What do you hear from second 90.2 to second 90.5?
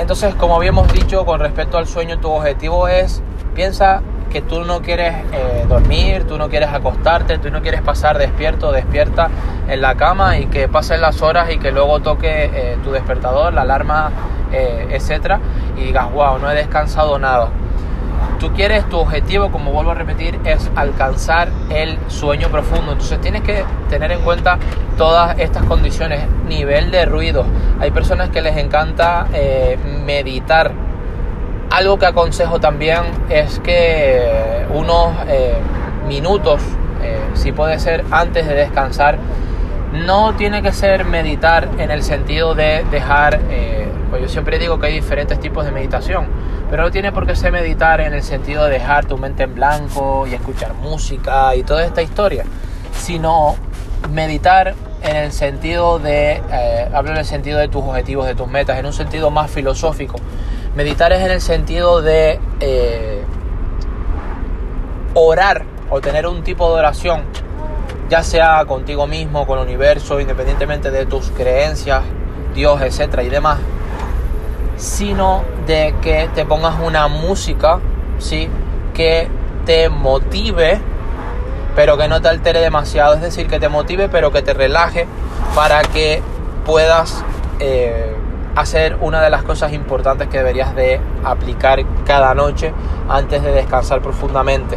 que